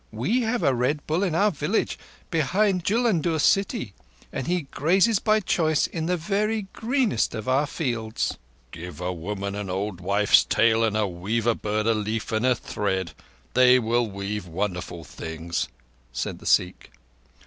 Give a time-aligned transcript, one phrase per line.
[0.11, 1.99] We have a Red Bull in our village
[2.31, 3.93] behind Jullundur city,
[4.33, 8.39] and he grazes by choice in the very greenest of our fields!"
[8.71, 12.55] "Give a woman an old wife's tale and a weaver bird a leaf and a
[12.55, 13.11] thread",
[13.53, 15.67] they will weave wonderful things,"
[16.11, 16.89] said the Sikh.